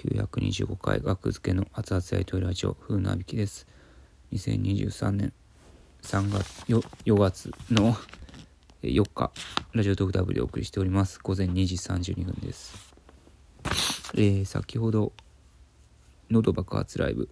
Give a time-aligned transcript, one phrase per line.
[0.00, 3.66] 925回学付けの熱々やりとりラジオ風なびきです。
[4.32, 5.32] 2023年
[6.00, 7.94] 3月よ4月の
[8.82, 9.30] 4日
[9.74, 11.20] ラジオトークダブルでお送りしております。
[11.22, 12.94] 午前2時32分です。
[14.14, 15.12] えー、先ほど
[16.30, 17.28] 喉爆発ライブ。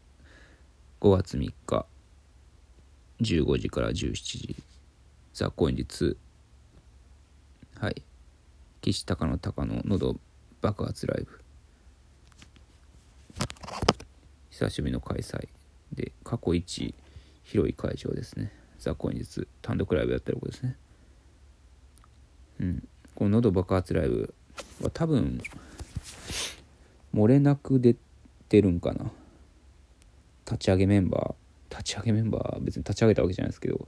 [1.00, 1.86] 5月3日
[3.22, 4.56] 15時から17時。
[5.32, 6.16] ザ・高円寺2
[7.80, 8.02] はい。
[8.82, 10.16] 岸高野高野喉
[10.60, 11.47] 爆発ライブ。
[14.58, 15.46] 久しぶりの開催
[15.92, 16.92] で過去一
[17.44, 18.52] 広い会場ですね。
[18.80, 20.76] ザ・コインズ単独ライブやってることですね。
[22.58, 22.88] うん。
[23.14, 24.34] この喉爆発ライブ
[24.82, 25.40] は多分
[27.14, 27.94] 漏れなく出
[28.48, 29.12] てるんかな。
[30.44, 33.86] 立ち上げメンバー立ち上げメンバー別に立ち上げたわけじゃないですけど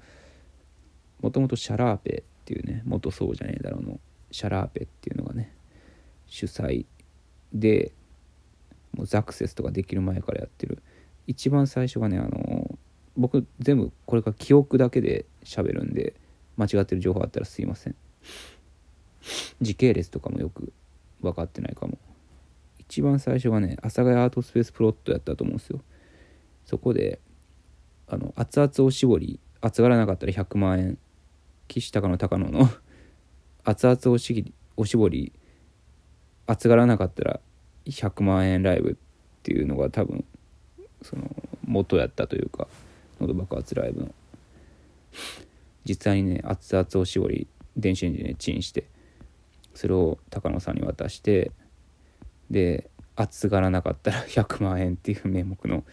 [1.20, 3.98] もともとシャラーペっていうね元そうじゃねえだろうの
[4.30, 5.52] シャラーペっていうのがね
[6.26, 6.84] 主催
[7.52, 7.92] で
[8.92, 10.82] もうザクセスとかできる前からやってる。
[11.26, 12.78] 一番最初がねあの
[13.16, 16.14] 僕全部これから記憶だけで喋るんで
[16.56, 17.96] 間違ってる情報あったらすいません。
[19.60, 20.72] 時系列とかもよく
[21.20, 21.98] 分かってないかも。
[22.78, 25.80] 一番最初がね阿佐ヶ谷アートスペースプロットやったと思うんですよ。
[26.64, 27.20] そこで
[28.08, 30.98] あの熱々おしぼり熱がらなかったら100万円
[31.68, 32.68] 岸高野高野の
[33.64, 35.32] 熱々おしおしぼり
[36.46, 37.40] 熱がらなかったら
[37.86, 38.94] 100万円ライブっ
[39.42, 40.24] ていうのが多分
[41.02, 41.30] その
[41.64, 42.68] 元やったというか
[43.20, 44.14] 喉爆発ライブの。
[45.84, 48.84] 実際にね熱々おしぼり電子レンジでチンして
[49.74, 51.52] それを高野さんに渡して
[52.50, 55.84] で熱がらなかったら 100万円っていう名目の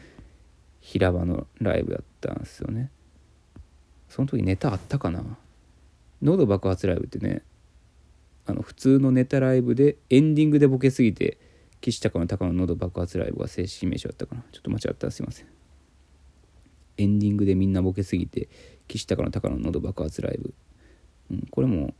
[0.81, 2.91] 平場のライブやったんですよね。
[4.07, 5.23] その時ネタあったかな？
[6.21, 7.43] 喉爆発ライブってね
[8.45, 11.37] あの普通のネタライブでエンディングでボケすぎて
[11.81, 14.43] 岸高の高野喉爆発ライブが正式名称だったかな。
[14.51, 15.47] ちょっと間違ったらすいません。
[16.97, 18.49] エンディングでみんなボケすぎて
[18.87, 20.53] 岸高の高野喉爆発ライブ、
[21.31, 21.93] うん、これも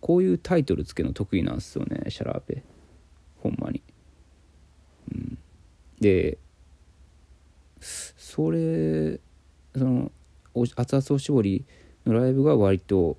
[0.00, 2.62] こういうタイトルつけの得意なんですよねシャラーペ。
[3.38, 3.82] ほんまに、
[5.12, 5.38] うん、
[6.00, 6.38] で
[7.80, 9.20] それ
[9.76, 10.10] その
[10.54, 11.64] 熱々おしぼり
[12.06, 13.18] のライブが割と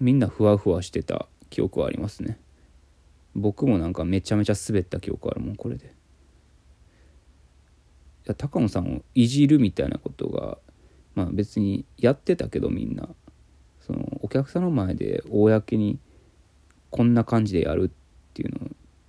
[0.00, 2.38] みんなふわふわしてた記憶はありますね。
[3.38, 5.86] 僕もなんかめちゃめちゃ滑った記憶あるもんこれで。
[5.86, 5.88] い
[8.26, 10.58] や高野さんをいじるみたいなことが
[11.14, 13.08] まあ別にやってたけどみんな。
[13.80, 15.98] そのお客さんの前で公に
[16.90, 18.50] こんな感じでやるっていう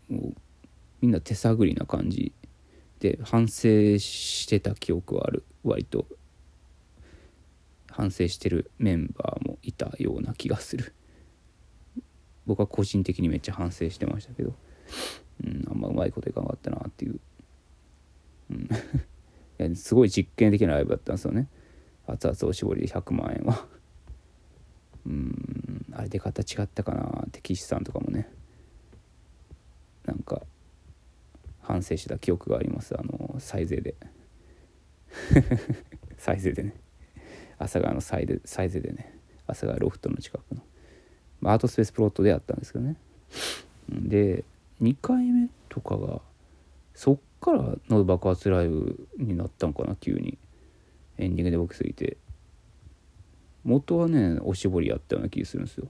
[0.09, 0.34] のを
[1.01, 2.31] みんな手探りな感じ
[3.00, 6.06] で反省してた記憶はある割と。
[7.91, 10.94] 反省してるメンバーもいたような気がする。
[12.49, 14.55] 僕は個人的にめっちゃ反省してましたけど、
[15.45, 17.19] うん、あんまうまいこといかなかったなっていう、
[18.49, 18.67] うん、 い
[19.57, 21.47] やすごい実験的なライブだったんですよね。
[22.07, 23.67] 熱々おしぼりで100万円は。
[25.05, 28.27] うんあれ出方違ったかなって岸さんとかもね。
[30.05, 30.41] なんか
[31.61, 32.99] 反省した記憶があります。
[32.99, 33.95] あのサイゼで。
[36.17, 36.73] サイゼでね。
[37.59, 39.19] 朝霞のサイゼサイゼでね。
[39.45, 40.63] 朝霞ロフトの近くの。
[41.44, 42.95] アートスペースプロットでやったんですけどね。
[43.89, 44.44] で
[44.81, 46.22] 2回目とかが
[46.94, 50.38] そっからの爆発ライブになったんかな急に。
[51.17, 52.17] エンディングで僕すぎて。
[53.63, 55.88] 元はねおしぼりやったような気するんですよ。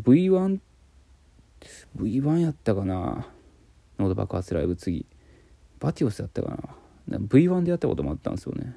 [0.00, 0.60] V1
[1.96, 3.28] V1 やったかな。
[3.98, 5.06] ノード爆発ライブ次。
[5.80, 6.50] バティオスやったか
[7.08, 7.18] な。
[7.18, 8.76] V1 でやったこともあったんですよね。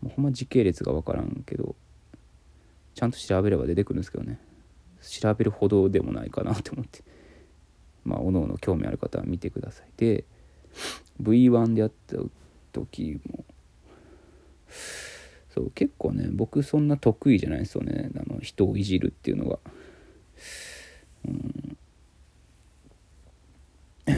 [0.00, 1.76] もうほんま時系列が分からんけど。
[2.96, 4.40] ちゃんと調べれば出てくるんですけどね。
[5.02, 7.04] 調べるほどでもないかなと思って。
[8.04, 9.86] まあおのおの興味ある方は見てください。
[9.98, 10.24] で
[11.22, 12.16] V1 でやった
[12.72, 13.44] 時も
[15.50, 18.08] そう結構ね僕そんな得意じゃないですよね。
[18.16, 19.58] あの人をいじるっていうのが。
[21.28, 21.76] うん。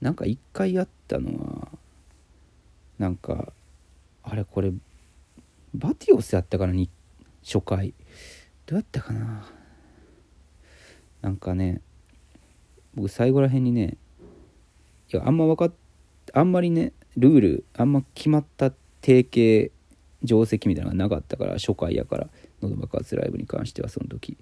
[0.00, 1.68] なんか一回やったのは
[2.98, 3.52] なんか
[4.22, 4.72] あれこれ
[5.74, 6.88] バティオスやったからに
[7.44, 7.94] 初回。
[8.66, 9.46] どうやったかな？
[11.20, 11.82] なんかね
[12.94, 13.96] 僕最後らへんにね
[15.12, 15.72] いやあんま分かっ
[16.32, 18.70] あんまりねルールあんま決まった
[19.00, 19.72] 定型
[20.26, 22.28] 定石みたいなのがなかったから初回やから
[22.62, 24.38] 喉爆発ライブに関してはその時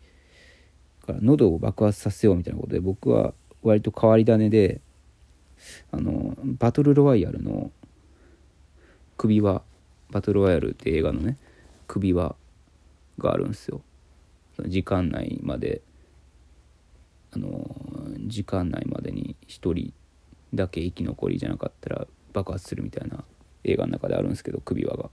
[1.05, 1.19] から。
[1.20, 4.81] 喉を爆発させようみたいなことで僕は割と変わり種で
[5.90, 7.72] あのバトルロワイヤルの
[9.16, 9.62] 首輪
[10.10, 11.37] バトルロワイヤルって映画のね
[11.87, 12.37] 首輪
[13.18, 13.82] があるんですよ。
[14.66, 15.82] 時間内まで。
[17.34, 17.64] あの
[18.26, 19.94] 時間内までに1人
[20.52, 23.24] だけ生き残りじゃなかったら爆発するみたいな
[23.64, 25.10] 映画の中であるんですけど首輪が。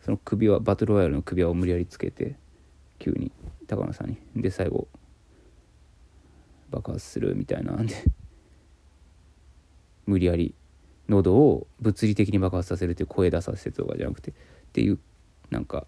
[0.00, 2.36] その首輪バトルワイヤルの首輪を無理やりつけて
[2.98, 3.30] 急に
[3.66, 4.16] 高野さんに。
[4.36, 4.88] で最後
[6.70, 7.94] 爆発するみたいなんで
[10.06, 10.54] 無理やり
[11.08, 14.34] 喉を物理的に爆発させるっていう声出させるとかじゃなくてっ
[14.72, 14.98] ていう
[15.50, 15.86] なんか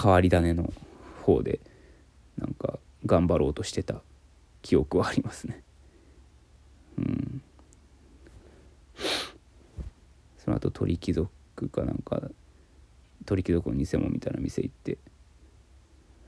[0.00, 0.72] 変わり種の
[1.22, 1.60] 方で
[2.38, 4.02] なんか頑張ろうとしてた
[4.62, 5.62] 記憶はありますね。
[6.98, 7.42] うん。
[10.38, 11.30] その後鳥貴族
[11.68, 12.20] かなんか
[13.26, 14.98] 鳥貴族の偽物みたいな店行って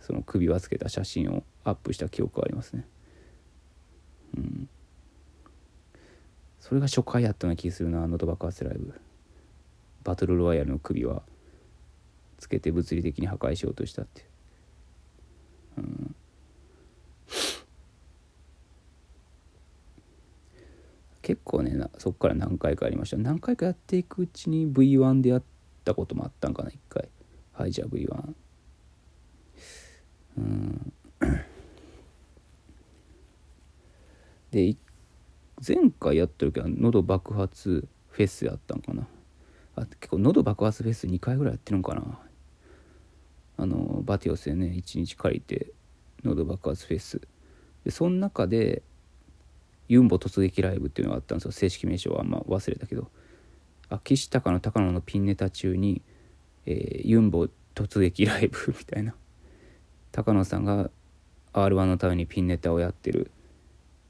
[0.00, 2.86] その首輪つけた写真をアップした記憶はありますね。
[4.36, 4.68] うん。
[6.60, 8.94] それが初回やったような気するな喉爆発ライブ。
[10.02, 11.22] バトルロワイヤルの首輪
[12.44, 14.26] つけて物理的に破壊しようとしたって
[15.78, 15.80] う。
[15.80, 16.14] ん。
[21.22, 23.16] 結構ねなそっから何回かありました。
[23.16, 25.42] 何回かやっていくうちに V1 でやっ
[25.86, 27.08] たこともあったんかな一回。
[27.54, 28.34] はいじゃあ V1
[30.36, 30.92] うん。
[34.50, 34.76] で
[35.66, 39.08] 前回やった時は喉爆発フェスやったんかな。
[39.76, 42.20] あ結構喉爆発フェス2回ぐらいやってるんかな。
[43.56, 45.72] あのバティオスでね1日借りて
[46.24, 47.20] 喉爆発フェス
[47.84, 48.82] でその中で
[49.88, 51.52] ユンボ突撃ライブっていうのがあったんですよ。
[51.52, 53.10] 正式名称はあんま忘れたけど。
[53.90, 56.00] あ岸高の高野のピンネタ中に、
[56.64, 59.14] えー、ユンボ突撃ライブみたいな。
[60.10, 60.90] 高野さんが
[61.52, 63.30] r 1のためにピンネタをやってる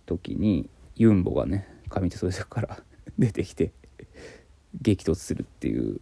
[0.07, 2.83] 時にユンボがね上手袖から
[3.19, 3.73] 出てきて
[4.81, 6.01] 激突するっていう。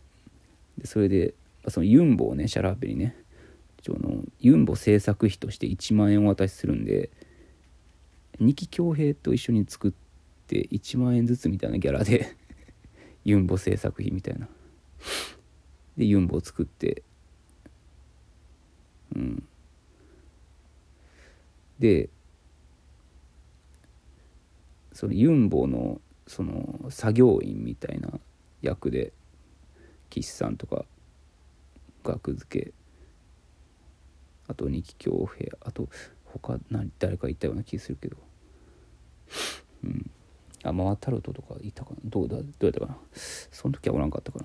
[0.76, 1.34] でそれで
[1.68, 3.16] そのユンボをねシャラーペにね
[3.82, 7.10] そのユンボ制作費として1万円お渡しするんで
[8.38, 9.92] 二木恭平と一緒に作っ
[10.46, 12.36] て1万円ずつみたいなギャラで
[13.24, 14.48] ユンボ制作費みたいな。
[15.96, 17.02] でユンボを作って。
[19.14, 19.42] うん。
[21.78, 22.08] で
[24.92, 28.20] そのユンボのその作業員みたいな
[28.60, 29.12] 役で
[30.10, 30.84] 岸さんとか
[32.04, 32.72] 額付け
[34.52, 35.88] あと二木恭平あと
[36.26, 38.18] 他何誰かいたような気するけど。
[39.84, 40.10] うん。
[40.62, 41.96] あママタルトとかいたかな？
[42.04, 42.36] どうだ？
[42.36, 42.98] どうやったかな？
[43.14, 44.40] その時はおらんかったか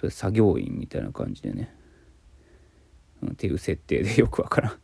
[0.00, 0.10] な？
[0.10, 1.74] 作業員みたいな感じでね、
[3.22, 4.78] うん、っていう設定で よくわからん。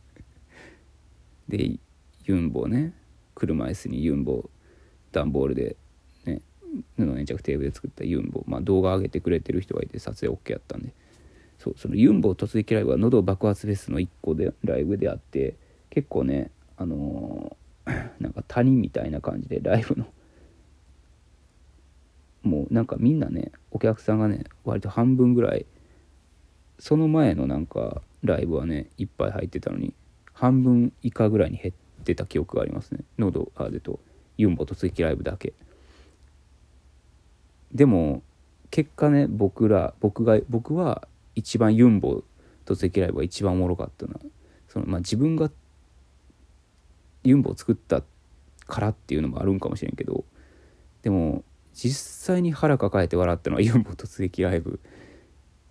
[1.47, 1.79] で
[2.25, 2.93] ユンボね。
[3.33, 4.49] 車椅子にユンボ
[5.13, 5.77] 段ボールで
[6.25, 6.41] ね
[6.97, 8.43] 布粘着テープで作ったユンボ。
[8.45, 10.93] まあ動画上げてくれてる人がいて撮影 OK やったんで。
[11.61, 15.57] そうそのユンボ突撃ライブは喉爆発フェスの1個でライブであって
[15.91, 20.07] 結構ねあのー、 なんか谷みたいな感じでライブの
[22.41, 25.67] もうなんかみんなねお客さんがね割と半分ぐらい
[26.79, 29.93] その前のなんかライブはねいっぱい入ってたのに
[30.33, 33.01] 半分以下ぐらいに減ってた記憶がありますね。
[33.19, 33.99] 喉あでと
[34.35, 35.53] ユンボ突撃ライブだけ。
[37.71, 38.23] でも
[38.71, 42.23] 結果ね僕ら僕が僕は一番ユンボ
[42.65, 44.15] 突撃ライブが一番おもろかったな
[44.67, 45.51] そのまあ自分が
[47.23, 48.03] ユンボを作った
[48.67, 50.23] からっていうのもあるんかもしれんけど
[51.03, 54.79] でも実際に腹抱えて笑ったのはユンボ突撃ライブ。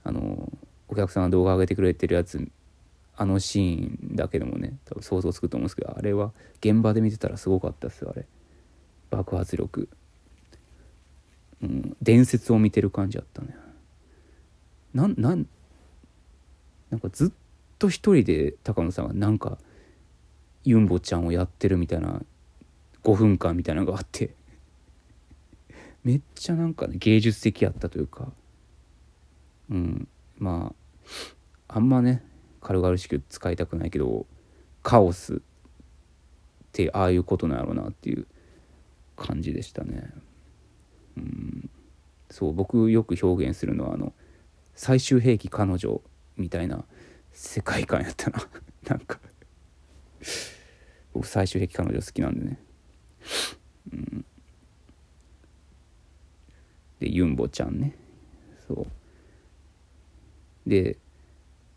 [0.02, 0.50] あの
[0.88, 2.50] お客さんが動画上げてくれてるやつ
[3.16, 8.26] あのシーンだけでもね多分想像つくと思うんですけどあれは現場で見てたらすごかったですよあれ。
[9.10, 9.88] 爆発力。
[11.62, 13.54] うん伝説を見てる感じやったね
[14.94, 15.46] なんなん
[16.90, 17.30] なんかずっ
[17.78, 19.58] と一人で高野さんがなんか
[20.64, 22.20] ユンボちゃんをやってるみたいな
[23.04, 24.34] 5分間みたいなのがあって。
[26.02, 28.32] めっちゃなんかね芸術的やったというか。
[29.70, 30.74] うんま
[31.68, 32.24] ああんまね
[32.60, 34.26] 軽々しく使いたくないけど
[34.82, 35.38] カオスっ
[36.72, 38.26] てああいうことなんやろうなっていう
[39.16, 40.12] 感じでしたね。
[41.16, 41.70] うん
[42.30, 44.12] そう僕よく表現するのはあの
[44.80, 46.00] 最終兵器彼女
[46.38, 46.86] みたいな
[47.32, 48.38] 世界観やったな。
[48.88, 49.20] なんか。
[51.12, 52.58] 僕最終兵器彼女好きなんでね。
[53.92, 54.24] うん。
[56.98, 57.94] でユンボちゃんね。
[58.66, 58.86] そ
[60.66, 60.70] う。
[60.70, 60.96] で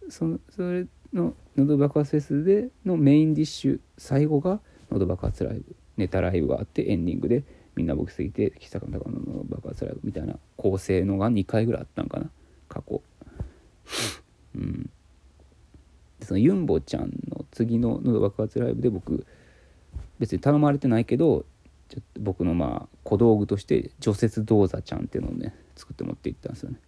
[0.07, 5.75] そそれの喉爆発フェスでのメインディッシュ最後が喉爆発ライブ。
[5.97, 7.43] ネタライブがあってエンディングで
[7.75, 12.31] みんな僕すぎて岸坂の高の爆発ライブみたいな構成のが2回ぐらいあったんかな。
[12.73, 13.01] 過去。
[14.55, 14.89] うん。
[16.21, 19.25] そのユンボちゃんの次の喉爆発ライブで僕
[20.19, 21.45] 別に頼まれてないけど
[21.89, 26.79] ちょっと僕のまあ小道具として除雪銅座ちゃんっていうのをね作って持っていったんですよね。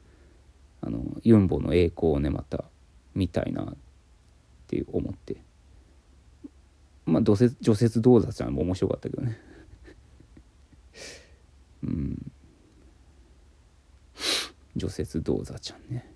[0.81, 2.65] あのユンボの栄光をねまた
[3.13, 3.75] 見たいなっ
[4.67, 5.37] て思って。
[7.05, 9.37] まあ除雪除雪銅座ちゃんも面白かったけどね。
[11.83, 12.31] うん。
[14.75, 16.11] 除雪銅座ちゃんね。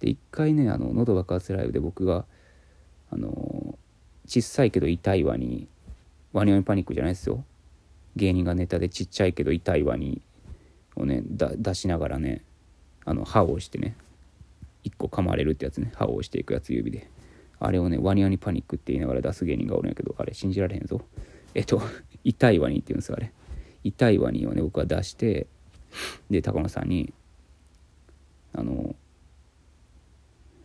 [0.00, 2.24] で一回ねあの喉爆発ライブで僕が
[3.10, 3.78] あの
[4.26, 5.66] 小さいけど痛いワニ
[6.32, 7.44] ワニワニパニックじゃないですよ。
[8.16, 10.20] 芸人がネタでちっちゃいけど痛いワニ
[10.96, 12.44] をね出しながらね
[13.04, 13.96] あの歯を押してね
[14.84, 15.92] 1個噛まれるってやつね。
[15.94, 17.10] 歯を押していくやつ指で。
[17.60, 21.00] あれをねワニワニパニックって言いながら出す芸人がおるんやけどあれ信じられへんぞ。
[21.54, 21.82] えっと
[22.22, 23.32] 痛いワニって言うんですよあれ。
[23.82, 25.46] 痛いワニをね僕は出して
[26.30, 27.12] で高野さんに
[28.58, 28.96] あの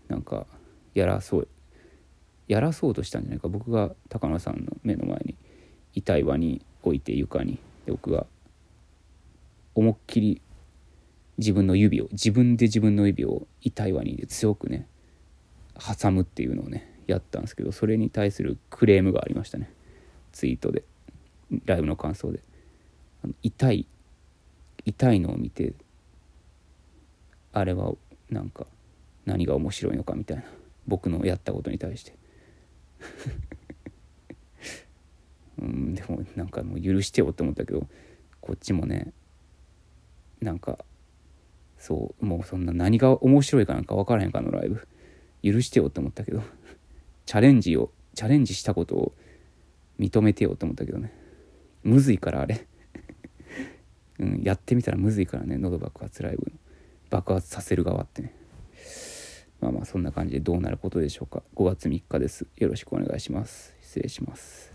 [0.08, 0.48] なんか
[0.96, 1.48] やらそう
[2.48, 3.48] やらそうとしたんじゃないか。
[3.48, 5.36] 僕が高野さんの目の前に
[5.94, 8.26] 痛いワニ置いて床にで僕が
[9.76, 10.42] 思いっきり
[11.38, 14.88] 自分の指を自分で自分の指を痛いワニで強くね
[15.80, 19.72] 挟むっていうのをねやったんですけどそれに対するクレームがありましたね。
[20.32, 20.84] ツイートで。
[21.66, 22.40] ライブの感想で。
[23.44, 23.88] 痛い
[24.86, 25.74] 痛いのを見て
[27.53, 27.93] あれは
[28.29, 28.65] なんか
[29.25, 30.43] 何が面白いのかみたいな
[30.88, 32.15] 僕のやったことに対して。
[35.62, 37.88] うんでもなんかもう許してよって思ったけど
[38.41, 39.13] こっちもね
[40.41, 40.83] なんか
[41.77, 44.88] そうもうそんな何が面白いかなんか分からへんかのライブ。
[45.43, 46.41] 許してよって思ったけど
[47.27, 49.13] チャレンジをチャレンジしたことを
[50.00, 51.12] 認めてよって思ったけどね。
[51.83, 52.65] むずいからあれ。
[54.19, 56.62] うん、やってみたらむずいからね喉爆発ライブの。
[57.13, 58.34] 爆発させる側ってね。
[59.62, 61.43] まあまあそんな感じでどうなることでしょうか。
[61.55, 62.48] 5月3日です。
[62.58, 63.75] よろしくお願いします。
[63.82, 64.72] 失礼します。